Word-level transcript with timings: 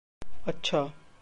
अच्छा 0.47 0.81